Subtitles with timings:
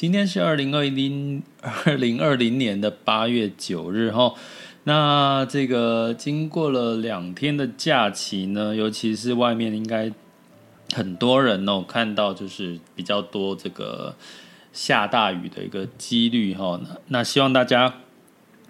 [0.00, 1.42] 今天是二零二零
[1.84, 4.32] 二零二零年的八月九日哈，
[4.84, 10.10] 那这个经过了两天的假期呢，尤其是外面应该
[10.94, 14.14] 很多人哦，看到就是比较多这个
[14.72, 17.92] 下大雨的一个几率哈，那那希望大家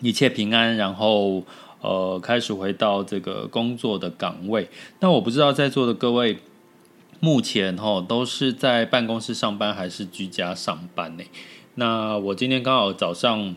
[0.00, 1.44] 一切平安，然后
[1.80, 4.69] 呃开始回到这个工作的岗位。
[4.98, 6.38] 那我不知道在座的各位。
[7.20, 11.24] 目前哈都是在办公室上班还是居家上班呢？
[11.74, 13.54] 那我今天刚好早上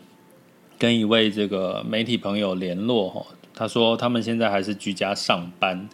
[0.77, 3.25] 跟一位这个媒体朋友联络哈，
[3.55, 5.87] 他说他们现在还是居家上班，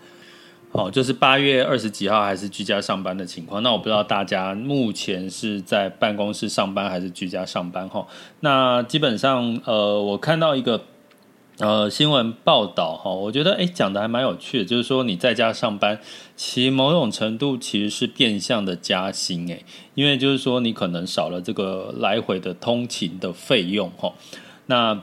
[0.72, 3.62] 哦，就是八月二十几号还是居家上班的情况。
[3.62, 8.08] 那我不知道大家目前是在办公室上班还是居家上班哈？
[8.40, 10.84] 那基本上呃，我看到一个。
[11.60, 16.00] 呃，新闻报道哈，我觉得诶讲的还蛮有趣的，就是说你在家上班，
[16.38, 24.14] 其某种程度其实是变相的加薪诶，因为就是说你可能少了这个来回的通勤的费用哈，
[24.68, 25.02] 那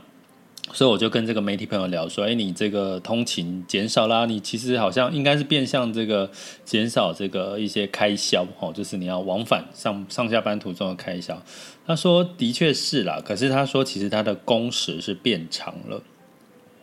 [0.73, 6.31] 所以我就跟这个媒体朋友聊说，诶你这个通勤减少啦，你其实好像应该是变相这个
[6.65, 11.43] 减少这个一些开销哈，就是你要往返上上下班途中的开销。
[11.87, 16.03] 他说的确是啦，可是他说其实他的工时是变长了。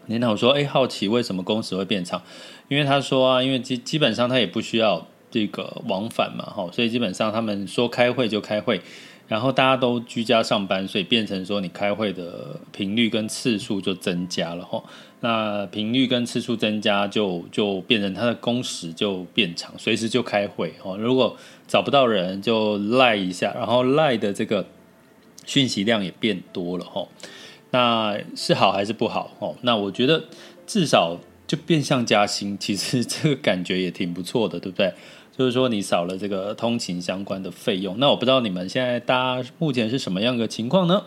[0.08, 2.22] 领导说：“哎，好奇为什么工时会变长？
[2.68, 8.82] 因为他说啊，因为基基本上他也不需要这个往返嘛，哈，所以基本上他们说开会就开会，
[9.28, 14.84] 然后大家都居家上班，所以变成说你开会的频率跟次数就增加了，哈。
[15.22, 20.98] 那频率跟次数增加，就就变成他的工时就变长，随时就开会，哈。
[20.98, 21.38] 如果
[21.68, 24.66] 找不到人就赖一下，然后赖的这个
[25.46, 27.08] 讯息量也变多了，哈。”
[27.74, 29.32] 那是好还是不好？
[29.40, 30.26] 哦，那我觉得
[30.68, 31.18] 至少
[31.48, 34.94] 就变相加薪，其实这个感觉也挺不错的，对不对？
[35.36, 37.98] 就是说你少了这个通勤相关的费用。
[37.98, 41.06] 那我不知道你们现在大家目前是什么样的情况呢？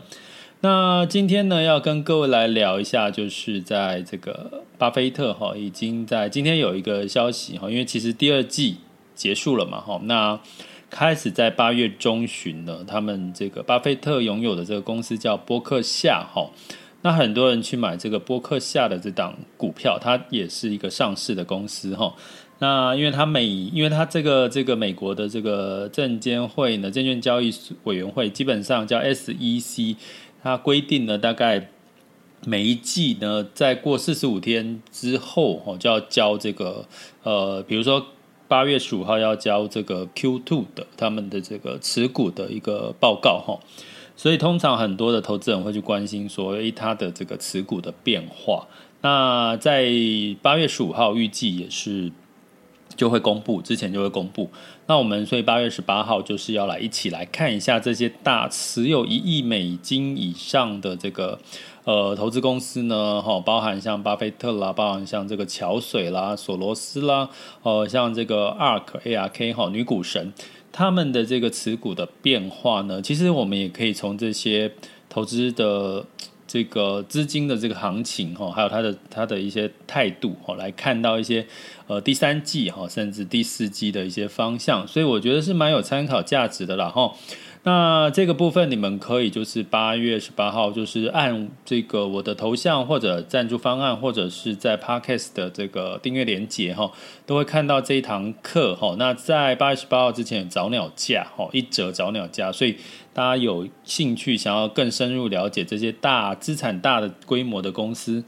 [0.62, 8.78] 那今天呢，要跟各位来聊一下，就是在这个巴菲特哈，已经在今天有一个消息哈，因为其实第二季
[9.15, 10.41] 结束了嘛，哈，那。
[10.88, 16.48] 开始在八月中旬呢，他们这个巴菲特拥有的这个公司叫波克夏哈，
[17.02, 22.14] 那很多人去买这个波克夏的这档股票，它也是一个上市的公司哈。
[22.60, 27.52] 那因为它美，因为它这个这个美国的这个证监会呢，证券交易
[27.82, 29.96] 委员会基本上叫 SEC，
[30.42, 31.69] 它规定呢，大概
[32.46, 36.86] 每一季呢，在过四十五天之后哦，就要交这个
[37.25, 38.06] 呃，比如说。
[38.48, 43.58] 八月十五号要交这个 Q two 的他们的这个持股的一个报告哈，
[44.16, 48.66] 所以通常很多的投资人会去关心说，诶，他的这个持股的变化。
[49.02, 49.90] 那在
[50.42, 52.12] 八月十五号预计也是
[52.96, 54.50] 就会公布，之前就会公布。
[54.86, 61.38] 那我们所以八月十八号就是要来一起来看一下这些大持有一亿美金以上的这个。
[61.86, 67.30] 呃，投资公司呢，哈，包含像巴菲特啦，包含像这个桥水啦、索罗斯啦，
[67.62, 70.32] 呃，像这个 ARK ARK 哈，女股神，
[70.72, 74.72] 他们的这个持股的变化呢，其实我们也可以从这些
[75.08, 76.05] 投资的
[76.49, 81.46] 这个资金的这个行情哈，还有它的它的一些态度哈，来看到一些
[81.87, 87.12] 呃第三季哈，甚至第四季的一些方向，所以我觉得是蛮有参考价值的啦哈。
[87.68, 96.92] 那这个部分你们可以就是八月十八号，就是按这个我的头像或者赞助方案，或者是在 Podcast 的这个订阅连接哈，
[97.26, 98.94] 都会看到这一堂课哈。
[99.00, 102.76] 那在八月十八号之前早鸟价哈，一折早鸟价，所以
[103.12, 108.22] 大家有兴趣想要更深入了解这些大资产、大的规模的公司，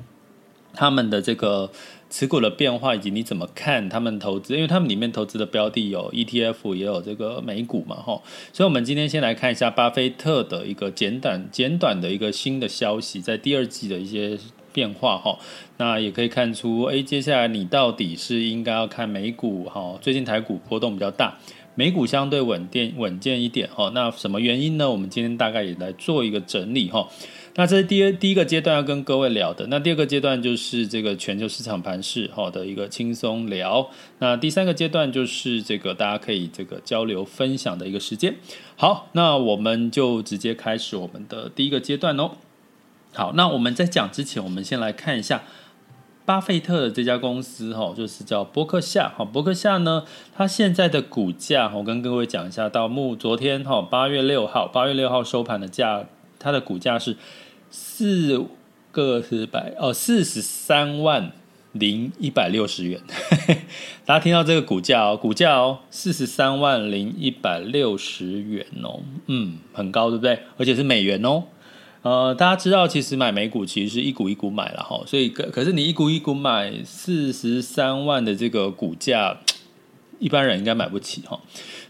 [0.75, 1.70] 他们的这个
[2.11, 8.21] 持股的变化以及你怎么看他们投资，因为他们里面投资的标的有 ETF，也有这个美股嘛，哈。
[8.53, 14.39] 所以，我们今天先来看一下巴菲特的一个简短、简短的一个新的消息，在第二季的一些
[14.73, 15.39] 变化，哈。
[15.77, 19.99] 那也可以看出，哎，接下来你到底是应该要看美股，哈。
[20.01, 21.39] 最近台股波动比较大。
[21.75, 24.91] 美股相对稳定稳健一点哈，那什么原因呢？
[24.91, 27.07] 我们今天大概也来做一个整理哈。
[27.59, 33.91] 那这是第二第一个阶段要跟各位聊的，那第二个阶段就是这个全球市场盘势好的一个轻松聊。
[34.21, 38.37] 那第三个阶段就是这个大家可以这个交流分享的一个时间。
[38.77, 42.31] 好，那我们就直接开始我们的第一个阶段哦。
[43.13, 45.43] 好，那我们在讲之前，我们先来看一下。
[46.25, 49.25] 巴菲特的这家公司哈，就是叫伯克夏哈。
[49.25, 50.05] 伯克夏呢，
[50.37, 56.05] 它现在的股价，我跟各位讲一下，到目昨天哈，八月六号，八月六号收盘的价，
[56.39, 57.17] 它的股价是
[57.70, 58.47] 四
[58.91, 61.32] 个四百哦，四十三万
[61.73, 63.00] 零一百六十元。
[64.06, 70.41] 大家听到这个股价哦，股价哦，四十三万零一百六十元哦，嗯，很高对不对？
[70.56, 71.44] 而且是美元哦。
[72.03, 79.37] 呃，大家知道，其实买美股其实是一股一股买了哈，所以可可是你一股一股买四十三万的这个股价，
[80.19, 81.41] 一般人应该买不起哈，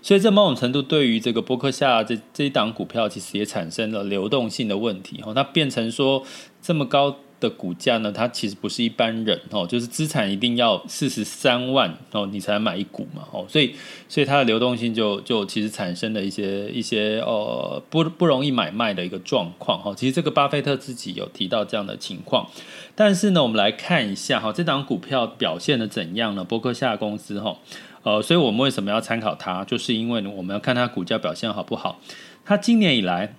[0.03, 6.23] 所以这某种程度对于这个波克夏这这一档股票，其实也产生了流动性的问题哈，它变成说
[6.63, 7.17] 这么高。
[7.41, 13.73] 的股价呢，它其实不是一般人哦，就是资产一定要四十三万哦，你才能买一股嘛哦，所以
[14.09, 19.95] 所以它的流动性就就其实产生了一些一些呃不不容易买卖的一个状况哈。
[19.97, 22.51] 其实这个巴菲特自己有提到这样的情况，
[22.97, 26.43] 但是呢，我们来看一下哈，这档股票表现的怎样呢？
[26.43, 27.57] 波克夏公司哈，
[28.03, 29.65] 呃，所以我们为什么要参考它？
[29.65, 32.01] 就是因为我们要看它股价表现好不好。
[32.45, 33.35] 它今年以来。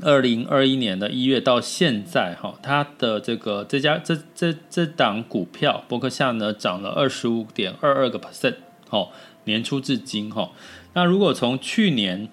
[0.00, 8.54] 二零二一年的一月到现在，哈，它的这个这家这这这档股票，波克夏呢涨了二十五点二二个 percent，
[8.88, 9.08] 哈，
[9.44, 10.50] 年初至今，哈，
[10.94, 12.30] 那如果从去年，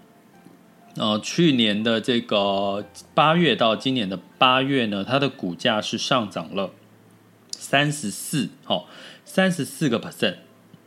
[0.95, 6.71] 呃，去年的这个八月到今年的八月呢，它的股价是上涨了
[7.51, 8.85] 三十四，哈，
[9.25, 10.37] 三十四个 percent。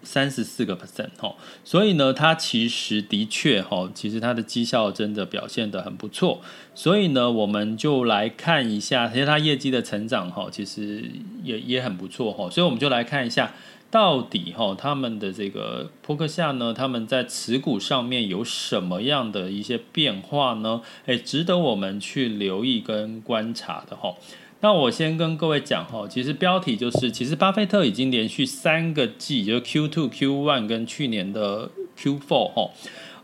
[0.03, 1.35] 三十四个 percent 哈，
[1.65, 6.41] 所以呢，它其实的确哈，其实它的绩效真的表现得很不错。
[6.75, 11.05] 所以呢，我们就来看一下，其实它业绩的成长哈，其实
[11.43, 12.51] 也也很不错哈。
[12.51, 13.55] 所以我们就来看一下，
[13.91, 20.81] 到底哈他们的这个扑克夏呢，他们在持股上面有什么样的一些变化呢？
[21.07, 24.15] 诶，值得我们去留意跟观察的哈。
[24.63, 31.69] 那我先跟各位讲哈，其实标题就是，其实巴菲特已经连续三个季，就是 Q2、Q1 跟去年的
[31.99, 32.71] Q4 哈，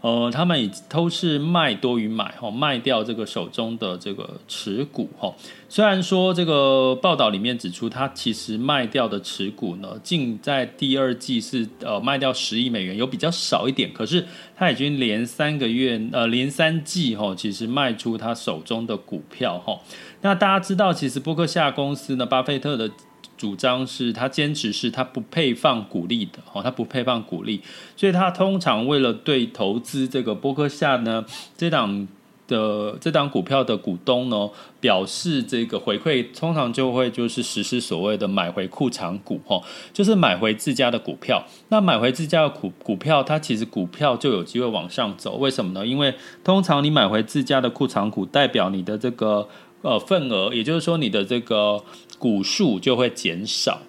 [0.01, 5.33] 呃，他们都是卖多于买哈，卖掉这个手中的这个持股哈。
[5.69, 14.27] 虽然说这个报道里面指出，他其实卖掉的持股呢，净在第二季是呃卖掉十亿美元，有比较少一点，可是
[14.57, 19.79] 他已经连三个月呃连三季哈，其实卖出他手中的股票哈。
[20.21, 22.91] 那大家知道，其实波克夏公司呢，巴菲特的
[23.37, 27.63] 主张是他坚持是他不配放股利的，哦，他不配放股利，
[27.97, 31.25] 所以他通常为了对投资这个波克夏呢
[31.57, 32.09] 这档
[32.49, 34.51] 的这档股票的股东呢
[34.81, 39.63] 表示这个回馈，通常就会就是实施所谓的买回库藏股，哈，
[39.93, 41.47] 就是买回自家的股票。
[41.69, 45.87] 那买回自家的股股票，它其实股票就有机会往上走，为什么呢？
[45.87, 46.13] 因为
[46.43, 49.49] 通常你买回自家的库藏股，代表你的这个。
[49.83, 51.83] 呃，份额，也就是说，你的这个
[52.19, 53.83] 股数就会减少，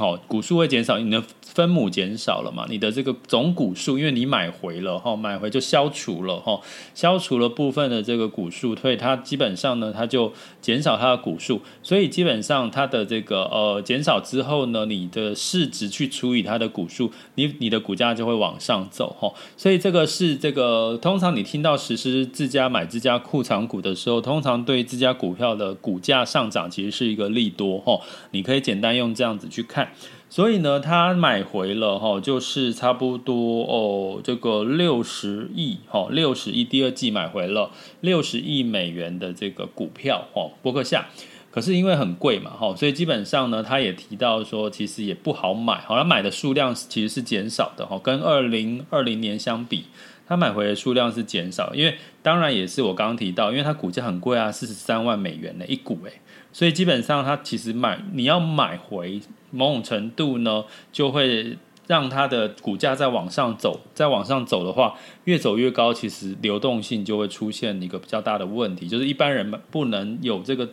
[0.00, 1.22] 好，股数会减少，你的。
[1.52, 2.64] 分母减少了嘛？
[2.70, 6.60] 你的这个总股数，因为你买回了哈，买回就消除了哈，
[6.94, 19.34] 消除了部分的这个股数，所以它基本上呢，它就减少它的股数，所以基本上它的这个呃减少之后呢，你的市值去除以它的股数，你你的股价就会往上走哈。
[19.56, 28.00] 所以这个是这个通常你听到实施自家买自家库藏股的时候，通常对自家股票的股价上涨其实是一个利多哈。
[28.30, 29.89] 你可以简单用这样子去看。
[30.28, 37.70] 所以呢，他买回了哈，就是差不多哦，这个六十亿哈，六十亿第二季买回了
[38.00, 41.06] 六十亿美元的这个股票哈，波克夏。
[41.52, 49.86] 可是因为很贵嘛哈，所以基本上呢，他也提到说，其实也不好买，好，他买的数量其实是减少的哈，跟二零二零年相比，
[50.28, 56.20] 他买回的数量是减少，因为当然也是我刚刚提到，因为他股价很贵啊，四十三万美元的一股诶，
[56.52, 59.20] 所以基本上它其实买你要买回。
[59.52, 70.68] 某种程度呢，就会让它的股价再往上走，再往上走的话，越走越高，其实流动性就会出现一个比较大的问题，就是一般人不能有这个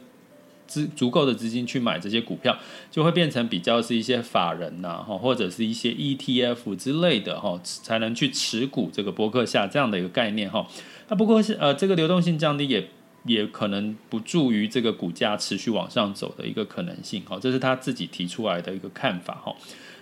[0.68, 2.56] 资足够的资金去买这些股票，
[2.92, 10.68] 就会变成比较是一些法人呐，哈，或者是一些 ETF 之类的哈，才能去持股这个博客下这样的一个概念哈。
[11.08, 12.88] 那不过是呃，这个流动性降低也
[13.28, 19.56] 也可能不助于这个股价持续往上走的一个可能性哈，这是他自己提出来的一个看法哈。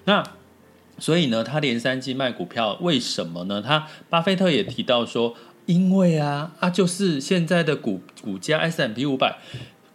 [0.05, 0.23] 那
[0.97, 3.61] 所以呢，他连三季卖股票，为什么呢？
[3.61, 9.39] 他巴菲特也提到说，因为啊啊，就是现在的股股价 S M P 五百。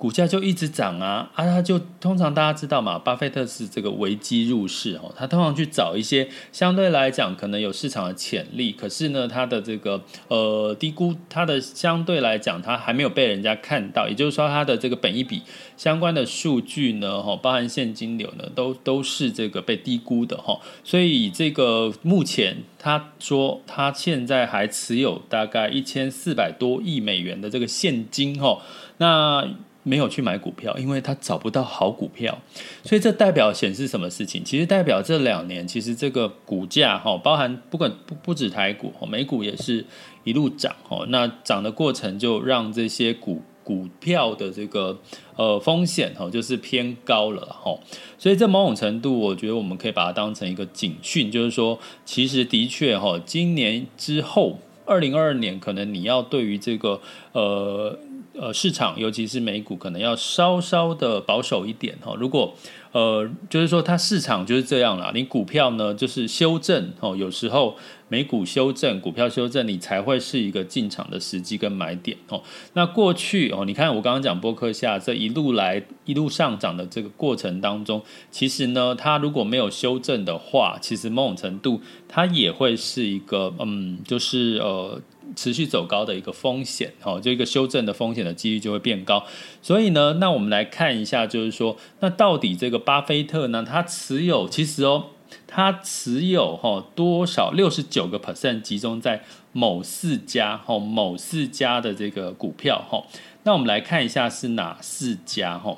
[0.01, 1.45] 股价就一直涨啊啊！
[1.45, 15.43] 他就通常大家知道嘛，巴菲特是这个危机入市哦，他通常去找一些相对来讲可能有市场的潜力，可是呢，他的这个呃低估，他的相对来讲他还没有被人家看到，也就是说他的这个本一比
[15.77, 28.63] 相关的数据呢，哈，包含现金流呢，都都是这个被低估的哈，所以这个目前他说他现在还持有大概一千四百多亿美元的这个现金哈，
[28.97, 29.47] 那。
[29.83, 32.39] 没有去买股票，因为他找不到好股票，
[32.85, 34.45] 所以这代表显示什么事情？
[34.45, 39.85] 其实代表这两年，其实这个股价哈，包含不管不不止台股，美股也是
[40.25, 41.05] 一路涨哈。
[41.09, 44.99] 那涨的过程就让这些股股票的这个
[45.37, 47.75] 呃风险哈，就是偏高了哈。
[48.19, 57.01] 所以这某种程度，我觉得我们可以把它当成一个警讯，就是说，其实的确哈，今年之后，二零二二年，可能你要对于这个
[57.33, 57.99] 呃。
[58.33, 62.15] 呃，市场尤其是美股，可能要稍稍的保守一点哈。
[62.17, 62.55] 如果
[62.93, 67.77] 呃，就是说它市场就是这样啦，你股票呢就是修正哦，有时候
[68.09, 72.43] 美股修正，股票修正，你才会是一个进场的时机跟买点哦。
[72.73, 85.01] 那过去哦，你看我刚刚讲波克夏这一路来一路上涨的这个过程当中，其实呢，它如果没有修正的话，其实某种程度它也会是一个嗯，就是呃。
[85.37, 89.25] 持续走高的一个风险，哦，这个修正的风险的几率就会变高。
[89.63, 95.07] 所以呢，那我们来看一下，就是说，那到底这个巴菲特呢，他持有其实哦，
[95.47, 97.51] 他持有哈多少？
[97.51, 103.05] 六十九个 percent 集中在某四家哈，某四家的这个股票哈。
[103.43, 105.77] 那我们来看一下是哪四家哈？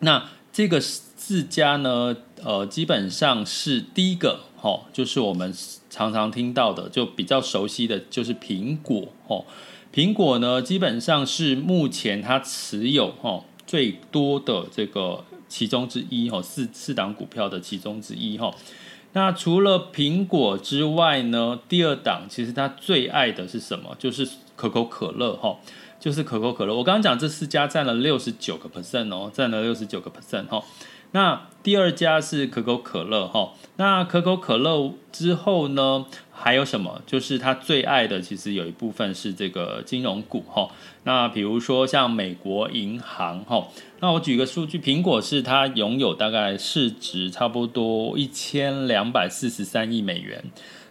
[0.00, 4.40] 那这个四家呢，呃，基本上是第一个。
[4.64, 5.52] 哦，就是我们
[5.94, 9.44] 常常听到的，就比较熟悉的就是苹果哦。
[9.94, 18.52] 苹果呢，基本上是目前它持有哦最多的这个其中之一哦，四四档股票的其中之一哈。
[19.12, 23.94] 那除了苹果之外呢，第二档其实它最爱的是什么？
[23.96, 25.56] 就是可口可乐哈，
[26.00, 26.74] 就是可口可乐。
[26.74, 30.60] 我刚刚讲这四家占了六十九个 percent 哦，占了六十九个 percent 哈。
[31.14, 37.00] 那第二家是可口可乐哈，那可口可乐之后呢，还有什么？
[37.06, 40.68] 就是他最爱的，其实有一部分是这个金融股哈。
[41.04, 43.68] 那比如说像美国银行哈，
[44.00, 50.44] 那我举个数据，苹果是它拥有大概市值差不多一千两百四十三亿美元，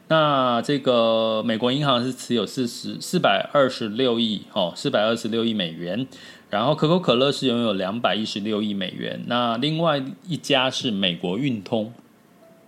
[0.07, 6.07] 那这个美国银行是持有四十四百二十六亿哈，四百二十六亿美元。
[6.53, 11.91] 然后可口可乐是拥有两百一十六亿美元，那另外一家是美国运通，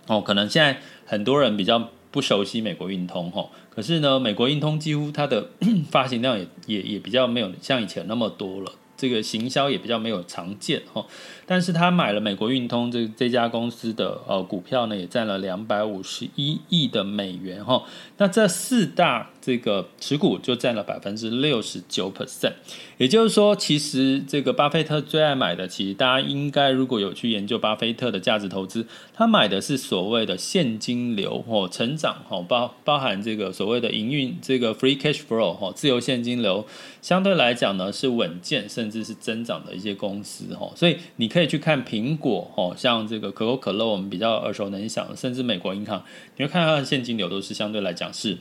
[0.08, 5.50] 哦，可能现在很多人比较不熟悉美国运通哈，可是呢，美国运通几乎它的
[5.88, 11.06] 发行量也也也比较没有像以前那么多了，这个行销也比较没有常见哈。
[11.46, 17.84] 但是他买了美国运通这这家公司的呃股票呢，也占了两百五十一亿的美元哈。
[18.16, 22.54] 那这四大这个持股就占了百分之六十九 percent。
[22.96, 28.84] 也就是说，其实这个巴菲特最爱买的，其实大家应该如果有去研究巴菲特的价值投资，
[29.14, 36.66] 他买的是所谓的现金流哦，成长哦，包包含这个所谓的营运这个 free cash flow 哦，自由现金流，
[37.00, 41.30] 相对来讲呢是稳健甚至是增长的一些公司哦，所以你。
[41.36, 46.02] 可以去看苹果哦，像这个可口可乐，我们比较耳熟能详，甚至美国银行，
[46.38, 48.38] 你会看它的现金流都是相对来讲是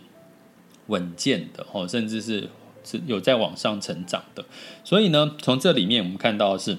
[0.88, 2.50] 稳健的哦，甚至是
[2.84, 4.46] 是有在往上成长的。
[4.84, 6.78] 所以呢，从这里面我们看到的是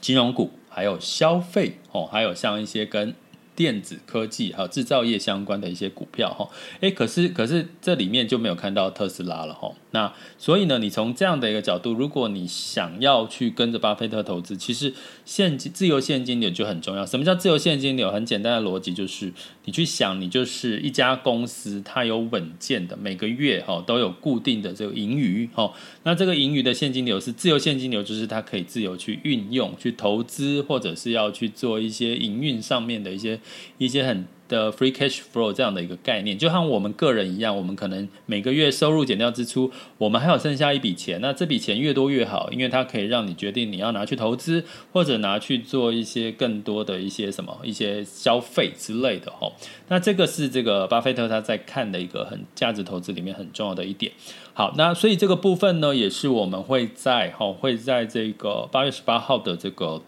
[0.00, 3.14] 金融股，还有消费哦，还有像一些跟。
[3.58, 9.72] 电子科技还有制造业相关的一些股票哈，诶，可是可是这里面就没有看到特斯拉了哈。
[9.92, 14.92] 那所以呢，你从这样的一个角度，如果你想要去跟着巴菲特投资，其实
[15.24, 17.06] 现金自由现金流就很重要。
[17.06, 18.10] 什么叫自由现金流？
[18.10, 19.32] 很简单的逻辑就是，
[19.64, 25.72] 你去想，你就是一家公司，它有稳健的每个月哈都有固定的这个盈余哈。
[26.02, 33.40] 那这个盈余的现金流是自由现金流，就是它可以自由去运用、去投资，或者是要去做一些营运上面的一些。
[33.78, 49.52] 一些很的 free cash flow 这样的一个概念，就像我们个人一样，我们可能每个月收入减掉支出，我们还有剩下一笔钱，那这笔钱越多越好，因为它可以让你决定你要拿去投资，或者拿去做一些更多的一些什么一些消费之类的哦。
[49.88, 54.10] 那这个是这个巴菲特他在看的一个很价值投资里面很重要的一点。
[54.54, 60.02] 好，那所以这个部分呢，也是我们会在哈会在这个八月十八号的这个。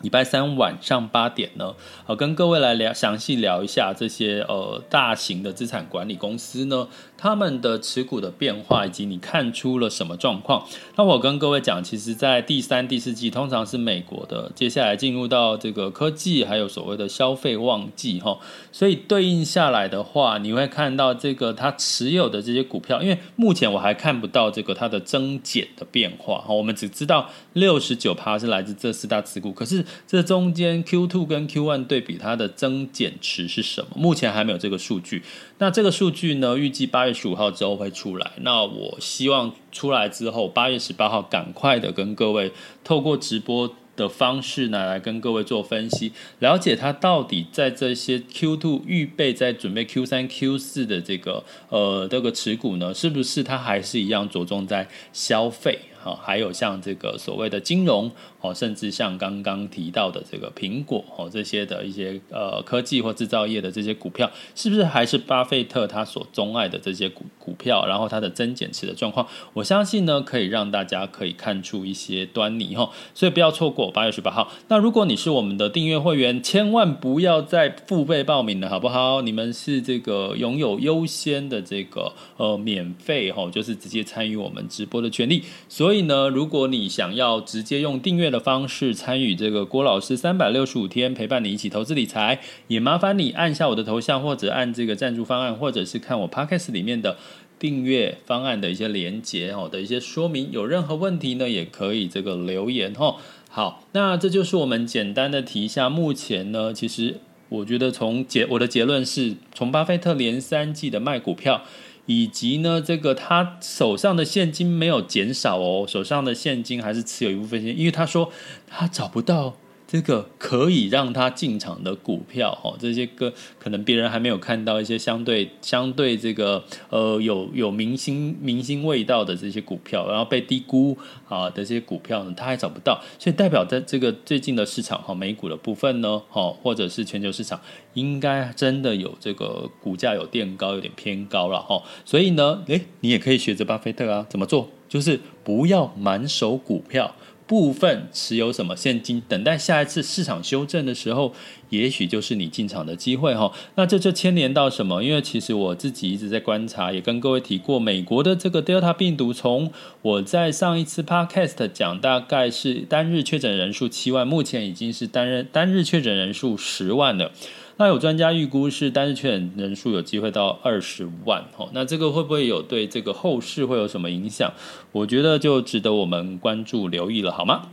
[0.00, 1.74] 礼拜三晚上八点呢，
[2.06, 6.88] 呃，跟各位来聊详细聊一下这些呃大型的资产管理公司呢，
[7.20, 10.66] 他们的持股的变化，以及你看出了什么状况。
[10.96, 18.38] 那我跟各位讲，其实，在第三、第四季通常是美国的接下来进入到这个科技还有所谓的消费旺季哈，
[18.72, 29.84] 所以对应下来的话，你会看到这个他持有的这些股票，因为目前我还看不到这个它的增减的变化哈，我们只知道六十九趴是来自这四大持股，可是。
[30.06, 33.88] 这中间 Q two 跟 Q one 对比，它的增减值是什么？
[33.96, 35.22] 目前还没有这个数据。
[35.58, 38.32] 那这个数据呢，预计八月十五号之后会出来。
[38.42, 42.52] 那我希望出来之后，八月十八号赶快的跟各位
[42.82, 55.80] 透过直播的方式呢，来跟各位做分析，了解它到底在这些 Q two 预备在准备 Q 三、Q 四的这个呃这个持股呢，是不是它还是一样着重在消费？
[56.02, 67.84] 好，还有像这个所谓的金融哦，甚至像刚刚提到的这个苹果哦，这些的一些呃科技或制造业的这些股票，是不是还是巴菲特他所钟爱的这些股股票？
[67.86, 72.90] 然后它的增减持的状况，我相信呢，可以让大家可以看出一些端倪哈。
[73.14, 74.50] 所以不要错过八月十八号。
[74.68, 79.20] 那如果你是我们的订阅会员，千万不要再付费报名了，好不好？
[79.22, 85.44] 你们是这个拥有优先的这个呃免费哈，就是直接参与我们直播的权利。
[85.68, 97.16] 所所以呢，如果你想要直接用订阅的方式参与这个郭老师三百六十五天陪伴你一起投资理财，也麻烦你按下我的头像，或者按这个赞助方案，或者是看我 Podcast 里面的
[97.58, 100.52] 订阅方案的一些连接哦的一些说明。
[100.52, 103.16] 有任何问题呢，也可以这个留言哦。
[103.48, 105.90] 好，那这就是我们简单的提一下。
[105.90, 107.16] 目前呢，其实
[107.48, 111.64] 我觉得从结我的结论是从巴菲特连三季的卖股票。
[112.10, 118.32] 以及呢，这个他手上的现金没有减少哦，手上的现金还是持有一部分现金，因为他说
[118.66, 119.54] 他找不到。
[119.90, 130.96] 这个可以让他进场的股票，哈，这些个可能别人还没有看到一些相对相对这个呃有有明星明星味道的这些股票，然后被低估
[131.28, 137.60] 啊的这些股票呢，他还找不到，所以代表在这个最近的市场哈，美股的部分呢，哈，或者是全球市场，
[137.94, 144.68] 应该真的有这个股价有垫高，有点偏高了哈，所以呢，诶，你也可以学着巴菲特啊，怎么做？
[144.88, 147.16] 就是不要满手股票。
[147.50, 151.34] 部分持有什么现金，等待下一次市场修正的时候，
[151.70, 153.52] 也许就是你进场的机会哈。
[153.74, 155.02] 那这就牵连到什么？
[155.02, 167.32] 因为其实我自己一直在观察，也跟各位提过，美国的这个 Delta 病毒，从我在上一次 Podcast 讲，大概是单日确诊人数七万，目前已经是单日单日确诊人数十万了。
[167.80, 174.52] 那有专家预估是单日确诊人数有机会到二十万哦，那这个会不会有对这个后市会有什么影响？
[174.92, 177.68] 我觉得就值得我们关注留意了，好吗？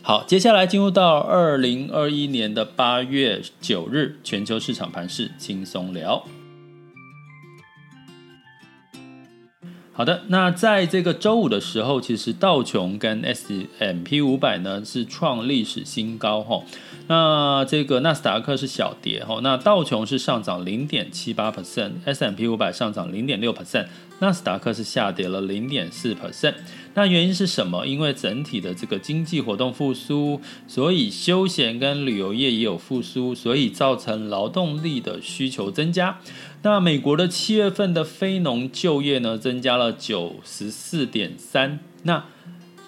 [0.00, 6.24] 好，接下来进入到二零二一年的八月九日，全球市场盘势轻松聊。
[10.00, 16.62] 好的，那在这个周五的时候，其实道琼跟 S M P 五百呢是创历史新高哈。
[17.06, 23.88] 那这个纳斯达克是小跌哈，那道琼是上涨零点七八 percent，S&P 五百上涨零点六 percent，
[24.20, 26.54] 纳斯达克是下跌了零点四 percent。
[26.94, 27.86] 那原因是什么？
[27.86, 36.18] 因为整体的这个经济活动复苏，所以休闲跟旅游业也有复苏，所以造成劳动力的需求增加。
[36.62, 42.26] 那美国的七月份的非农就业呢，增加了九十四点三，那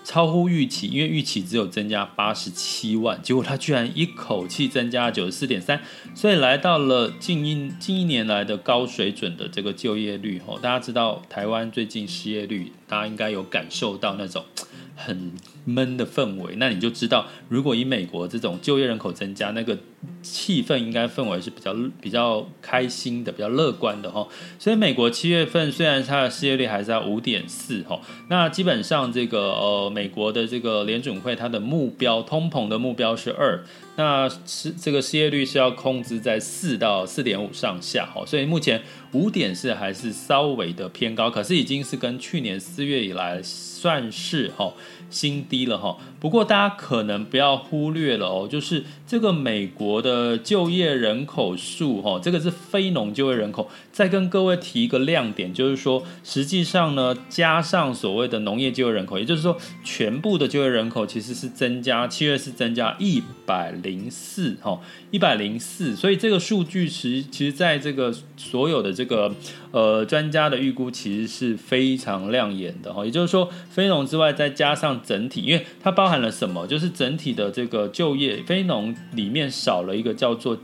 [0.05, 5.81] 超乎预期，因为预期只有增加八十七万，结果它居然一口气增加九十四点三，
[6.15, 10.43] 所以来到了近一近一年来的高水准的这个就业率。
[10.47, 14.45] 哦，大家知道台湾最近失业率，大家应该有感受到那种。
[14.95, 15.33] 很
[15.65, 19.77] 闷的氛围，那你就知道，如果以美国这种就业人口增加，那个
[20.23, 24.29] 气氛应该氛围是比较比较开心的，比较乐观的哈。
[24.59, 33.65] 所以美国七月份虽然它的失业率还是在五点四哈，那基本上这个呃美国的这个联准会它的目标通膨的目标是二，
[33.97, 43.43] 那是这个失业率是要控制在四到四点五上下哦，所以目前五点四还是稍微的偏高，可是已经是跟去年四月以来。
[43.83, 44.73] 算是哦
[45.11, 45.97] 新低了哈。
[46.21, 53.69] 不过大家可能不要忽略了哦，就是这个美国的就业人口数哈，这个是非农就业人口。
[53.91, 65.95] 再跟各位提一个亮点，就是说实际上呢，加上所谓的农业就业人口，也就是说全部的就业人口其实是增加，七月是增加一百零四哈，一百零四。
[65.95, 69.35] 所以这个数据其实其实在这个所有的这个
[69.73, 73.05] 呃专家的预估，其实是非常亮眼的哈。
[73.05, 76.67] 也就是说，非农之外，再加上整体，因为它包含了什么？
[76.67, 80.59] 就是整体的这个就业非农里面少了一个叫做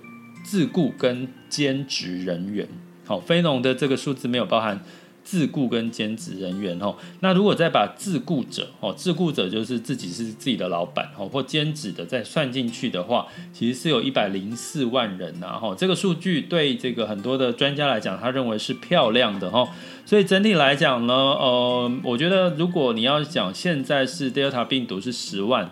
[0.45, 2.67] 自雇跟兼职人员。
[3.05, 4.81] 好，非农的这个数字没有包含
[5.29, 6.97] 自雇跟兼职人员哦。
[7.21, 15.75] 那如果再把自雇者哦，自雇者就是自己是自己的老板哦，或兼职的再算进去的话，其实是有一百零四万人呐哈。
[15.77, 19.69] 这个数据对这个很多的专家来讲，他认为是漂亮的哈。
[20.07, 25.71] 所以整体来讲呢，呃，我觉得如果你要讲现在是 Delta 病毒是十万，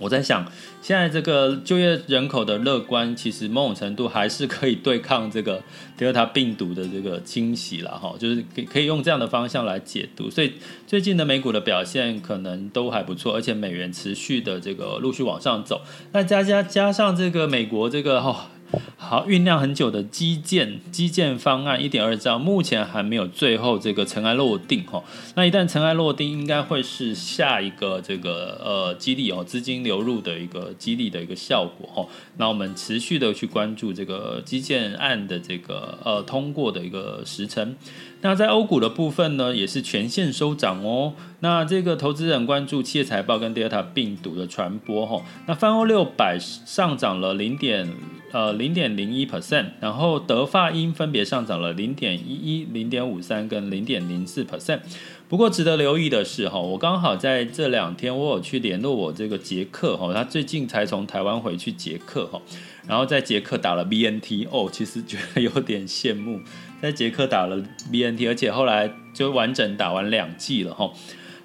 [0.00, 0.44] 我在想
[0.82, 5.62] 现在这个就业人口的乐观，其实某种程度还是可以对抗这个
[5.96, 10.28] 德尔塔病毒的这个侵袭了哈，就是可可以用这样的方向来解读。
[10.28, 10.54] 所以
[10.86, 15.82] 最近的美股的表现可能都还不错，而且美元持续的这个陆续往上走。
[16.12, 18.50] 那加加加上这个美国这个哈。
[18.96, 25.02] 好，酝酿很久的基建基建方案一点二兆，目前还没有最后这个尘埃落定哈。
[25.34, 32.06] 那一旦尘埃落定，应该会是下一个这个呃激励哦资金流入的一个激励的一个效果哈。
[32.36, 37.76] 那我们持续的去关注这个基建案的这个呃通过的一个时程。
[38.22, 41.12] 那在欧股的部分呢，也是全线收涨哦。
[41.40, 45.22] 那这个投资人关注企业财报跟 Delta 病毒的传播哈。
[45.46, 47.86] 那泛欧六百上涨了零点
[48.34, 54.80] 呃零点零一 percent，然后德法英分别上涨了零点一一、零点五三跟零点零四 percent。
[55.28, 62.42] 不过值得留意的是哈，我刚好在这两天我有去联络我这个捷克哈，他最近才从台湾回去捷克哈，
[62.88, 66.40] 然后在捷克打了 BNT 哦，其实觉得有点羡慕。
[66.82, 70.90] 在捷克打了 BNT，而且后来就完整打完两剂了哈。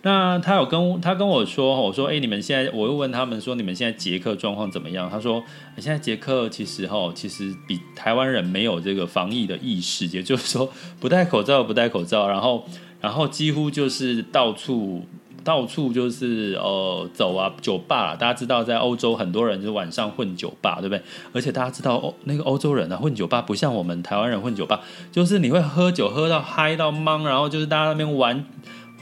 [0.02, 5.10] 那他有跟他跟我说，我说哎，你们现在，我又问他们说，你们现在捷克状况怎么样？
[5.10, 5.44] 他说，
[5.78, 12.66] 现在捷克其实哈，其实比台湾人没有这个防疫的意识，也就是说 不戴口罩，不戴口罩，然后
[13.02, 15.06] 然后几乎就是到处。
[15.42, 21.02] 到处就是呃走啊，酒吧，大家知道在欧洲很多人就是晚上混酒吧，对不对？
[21.32, 24.82] 而且大家知道欧那个欧洲人啊混酒吧不像我们台湾人混酒吧，
[25.14, 28.46] 就是你会喝酒喝到嗨到懵，然后就是大家那边玩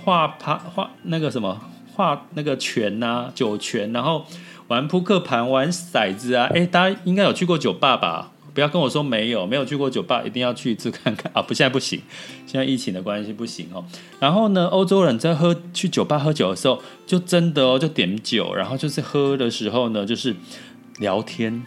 [0.08, 1.60] 画盘画那个什么
[1.94, 4.26] 画那个拳啊酒拳，然后
[4.70, 8.32] 玩扑克盘玩骰子啊，哎，大家应该有去过酒吧吧？
[8.54, 11.42] 不要跟我说没有，没有去过酒吧，一定要去一次看看啊！
[11.42, 12.02] 不，现在不行，
[12.46, 13.84] 现在疫情的关系不行哦。
[14.18, 20.34] 然后呢，欧洲人在喝去酒吧喝酒的时候，就真的哦，就点酒，然后就是喝的时候呢，就是
[21.00, 21.62] 聊天，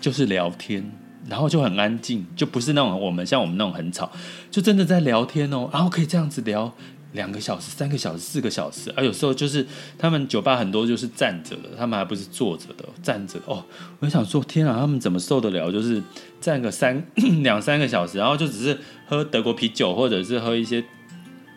[0.00, 0.92] 就是聊天，
[1.28, 4.12] 然后就很安静，就不是那种我们像我们那种很吵，
[4.48, 6.72] 就真的在聊天哦，然后可以这样子聊。
[7.12, 9.66] 两个小时、三个小时、四个小时，啊有时候就是
[9.98, 13.64] 他们酒吧很多就是站着的，他们还不是坐着的，站着哦。
[13.98, 15.72] 我想说，天啊，他们怎么受得了？
[15.72, 16.02] 就是
[16.40, 17.04] 站个三
[17.42, 20.84] 两三个小时，然后就只是喝德国啤酒，或者是喝一些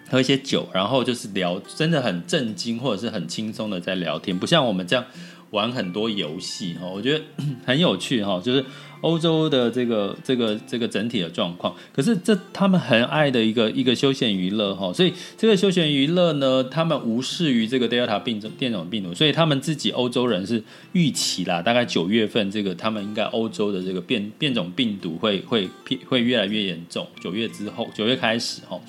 [0.09, 5.05] 喝一些酒，然后就是聊，真的很震惊，或者是很轻松的在聊天，不像我们这样
[5.51, 6.87] 玩很多游戏哈。
[6.87, 7.23] 我觉得
[7.65, 8.65] 很有趣哈，就是。
[9.03, 20.63] 欧洲的这个这个这个整体的状况，可是这他们很爱的一个一个休闲娱乐哈，所以这个休闲娱乐呢，他们无视于这个 Delta 病毒变种病毒，所以他们自己欧洲人是
[20.93, 25.69] 预期啦，大概九月份这个他们应该欧洲的这个变变种病毒会会
[26.07, 28.79] 会越来越严重，九月之后九月开始哈。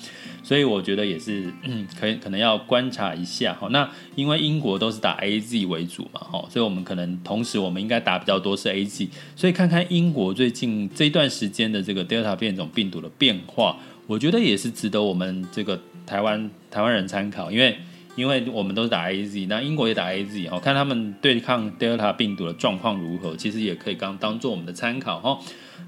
[0.41, 3.67] 所以我觉得也是，嗯，可以可能要观察一下哈。
[3.71, 9.09] 那因为英国都是打 A Z 为主嘛，哈，所以我们可能同时我们应该打比较多是 A Z。
[9.35, 17.51] 所以看看英英国最近这一段时间的这个 Delta 变种病毒的变化，我觉得也是值得我们这个台湾台湾人参考。
[17.51, 17.75] 因为
[18.15, 25.39] 因为我们都是打 A Z，那英国也打 A Z，哈，看他们对抗 Delta 病毒的状况如何，其实也可以刚当做我们的参考哈。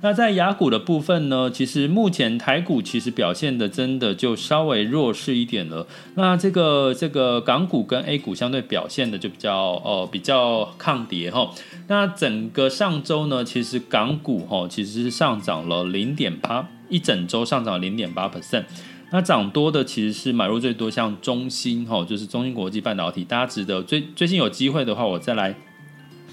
[0.02, 5.88] 那在雅股的部分呢，其实目前台股其实表现的真的就稍微弱势一点了。
[6.14, 11.52] 那这个这个港股跟 A 股相对表现的就比较呃比较抗跌哈。
[11.88, 18.66] 那整个上周呢，其实港股哈其实是上涨了零点八，一整周上涨零点八 percent。
[19.10, 25.56] 那涨多的其实是买入最多，像中芯哈，就是中芯国际半导体，大家值得最最近有机会的话，我再来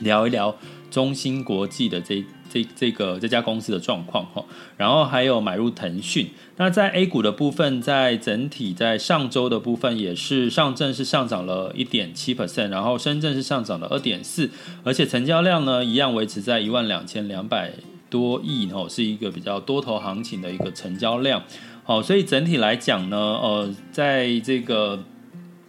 [0.01, 0.55] 聊一聊
[0.91, 2.23] 中芯国际的这。
[2.55, 4.45] 这这个这家公司的状况哈，
[4.77, 6.29] 然后还有买入腾讯。
[6.57, 14.49] 那在 A 股的部分，在整体在上周的部分也是上证是上涨了一点七 percent，然后深圳是上涨了二点四，
[14.85, 17.73] 而且成交量呢一样维持在一万两千两百
[18.09, 21.43] 多亿哦，是一个比较多头行情的一个成交量。
[21.83, 25.03] 好，所以整体来讲呢，呃，在这个。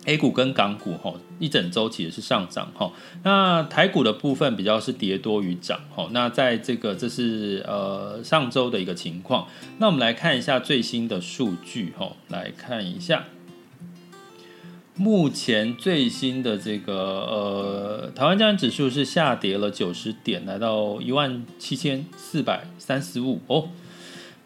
[0.05, 2.91] A 股跟港股哈一整周其实是上涨哈，
[3.23, 6.07] 那台股的部分比较是跌多于涨哈。
[6.11, 9.47] 那在这个这是呃上周的一个情况，
[9.79, 13.25] 那我们来看一下最新的数据哈，来看一下
[14.95, 23.69] 目前最新的这个呃台湾加权指数是下跌了九十点，来到一万七千四百三十五哦。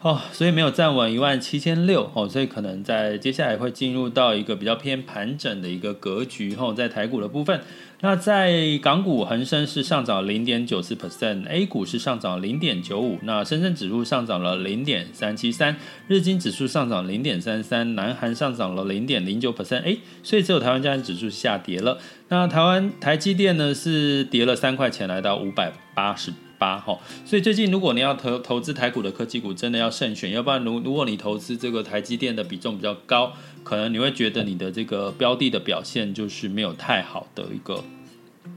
[0.02, 7.60] 哦，所以没有站稳一万七千六哦，所以可能在接下来会进入到一个比较偏盘整的一个格局哦，在台股的部分，
[8.00, 15.76] 那在港股恒生是上涨零点九四 percent，A 股是上涨零点九五，那深圳指数上涨了零点三七三，
[16.08, 26.32] 日经指数上涨零点三三，南韩上涨了零点零九 percent，哎，所以只有台湾加权指数下跌了，那台湾台积电呢是跌了三块钱，来到五百八十。
[26.60, 33.32] 八哈，所以最近如果你要投投资台股的科技股，真的要慎选，要不然如如果你投资这个台积电的比重比较高，
[33.64, 37.82] 可能你会觉得你的这个标的的表现就是没有太好的一个，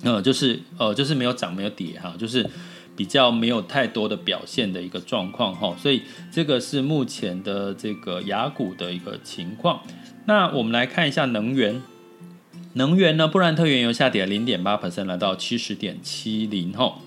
[0.04, 2.46] 呃，就是呃，就是没有涨没有跌哈，就是
[2.98, 9.82] 比较没有太多的表现的一个状况哈，所以这个是目前的这个雅股的一个情况。
[10.26, 11.82] 那我们来看一下能源，
[12.74, 17.00] 能源呢，布兰特原油下跌零点八 percent，来到七十点七零哈。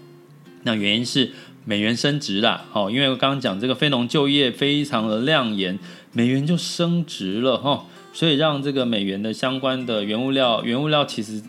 [0.67, 1.31] 那原因是
[1.65, 5.79] 美元升值啦，哦，因为我刚刚讲这个非农就业非常的亮眼，
[6.13, 11.41] 美元就升值了哈，所以让这个美元的相关的原物料，原物料其实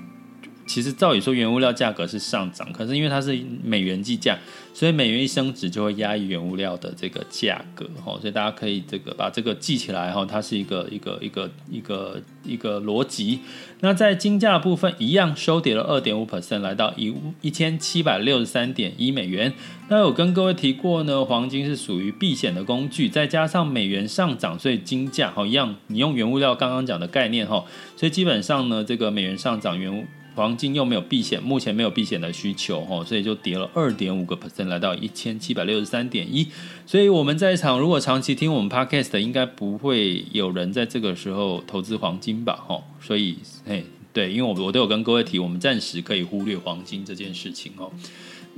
[0.67, 4.37] 其实照理说原物料价格是上涨，可是因为它是美元计价。
[4.73, 13.39] 所以美元一升值就会压抑原物料的这个价格，哈，所以大家可以这个把这个记起来，哈，它是一个一个一个一个一个逻辑。
[13.79, 19.51] 那在金价部分一样收跌了二点五 percent，来到一一千七百六十三点一美元。
[19.89, 30.05] 那有跟各位提过呢，黄金是属于避险的工具，再加上美元上涨，所以金价哈一样，你用原物料刚刚讲的概念哈，所以基本上呢，这个美元上涨，原物
[30.37, 34.67] 黄金又没有避险，目前没有避险的需求哈，所以就跌了二点五个 percent。
[34.67, 36.47] 来到一千七百六十三点一，
[36.85, 42.53] 所以我们在场如果长期听我们 podcast 的，应该不会有人在这个时候投资黄金吧？
[42.67, 47.91] 哈，所以，嘿，对，因为我我都有跟各位提，我们暂时可以忽略黄金这件事情哦，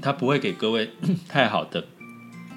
[0.01, 0.89] 它不会给各位
[1.29, 1.85] 太好的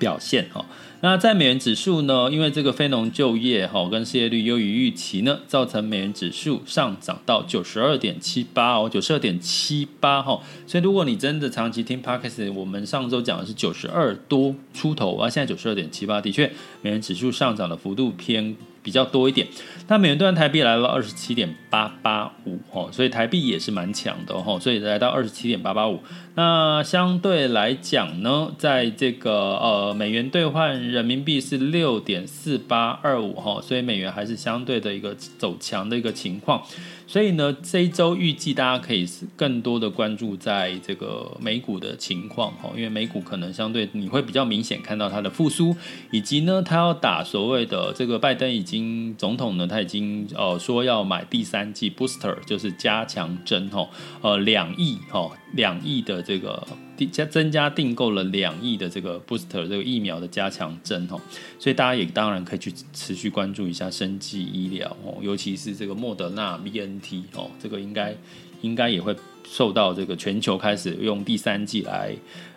[0.01, 0.67] 表现哈。
[1.05, 2.31] 那在美元指数呢？
[2.31, 10.41] 因为这个非农就业哈跟失业率优于预期呢，造成美元指数上涨到九十二点七八哦，九十二点七八哈。
[10.65, 16.47] 所以如果你真的长期听 parkes，我们上周讲的是九十二多出头啊，现在九十二点七八，的确
[16.83, 19.47] 美元指数上涨的幅度偏比较多一点，
[19.89, 26.01] 那美元兑换台币来了二十七点八八五哦，所以台币也是蛮强的哦，所以来到二十七点八八五。
[26.35, 36.63] 那相对来讲呢，在这个呃美元兑换人民币是六点四八二五哈，所以美元还是相对的一个走强的一个情况。
[37.13, 45.77] 所以呢，这一周预计大家可以更多的关注在这个美股的情况哈，因为美股可能相对你会比较明显看到它的复苏，
[46.11, 53.87] 以及呢，它要打所谓的这个拜登已经总统呢，他已经呃说要买第三剂 booster，就是加强针哈，
[54.23, 56.67] 呃两亿哈两亿的这个。
[57.07, 61.21] 增加订购了两亿的这个 booster 这个疫苗的加强针哦，
[61.59, 68.15] 所以大家也当然可以去持续关注一下生技医疗哦，尤其是这个莫德纳 BNT 哦，这个应该
[68.61, 72.15] 应该也会受到这个全球开始用第三季来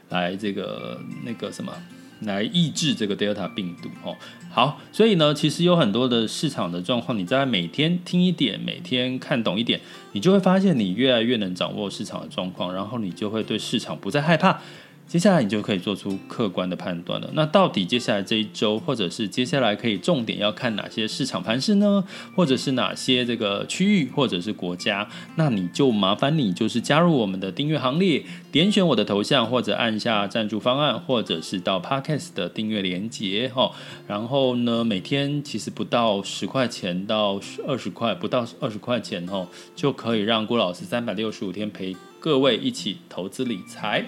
[0.10, 1.74] 来这个那个什么。
[2.22, 4.16] 来抑制这个 Delta 病毒哦，
[4.50, 9.82] 好，所以呢，其实有很多的市场的状况，你在每天听一点，每天看懂一点，
[10.14, 14.62] 你就会发现你越来越能掌握市场的状况，然后你就会对市场不再害怕。
[15.08, 17.30] 接下来你就可以做出客观的判断了。
[17.34, 22.04] 那到底接下来这一周，或者是接下来可以重点要看哪些市场盘势呢？
[22.36, 25.08] 或者是哪些这个区域，或者是国家？
[25.36, 33.72] 那你就麻烦你就是加入我们的订阅行列，点选我的头像，或者按下赞助方案，或者是到 Podcast 的订阅连接哈。
[34.08, 44.04] 然后呢，每天其实不到十块钱到二十块，不到二十块钱哈，就可以让郭老师三百六十五天陪各位一起投资理财。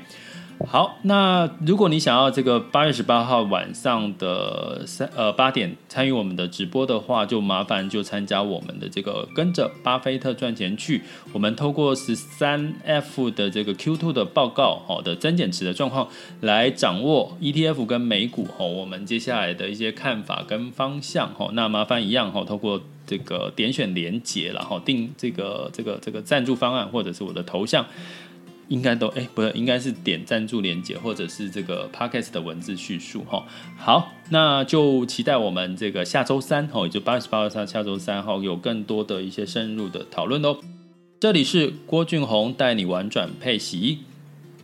[0.66, 11.04] 好，那如果你想要这个八月十八号晚上的三呃八点参与我们的直播的话，就麻烦就参加我们的这个跟着巴菲特赚钱去。
[11.32, 16.08] 我们透过十三 F 的这个 Q2 的报告好的增减持的状况，
[16.42, 21.52] 来掌握 ETF 跟美股哈，我们接下来的一些看法跟方向哈。
[21.54, 27.84] 那麻烦一样哈，透过这个点选连接，然后定这个这个这个赞助方案，或者是我的头像。
[28.70, 33.46] 应该都哎，不是，应该是点赞助连接，或者是这个 podcast 的文字叙述哈。
[33.78, 40.58] 好，那就期待我们这个下周三哈，也就八月十八号下下周三号有更多的一些深入的讨论哦。
[41.18, 44.00] 这里是郭俊宏带你玩转配息，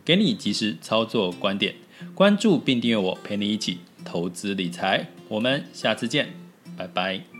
[0.04, 1.74] 给你及时操作观点，
[2.14, 5.08] 关注并订阅我，陪你一起投资理财。
[5.28, 6.28] 我们下次见，
[6.76, 7.33] 拜拜。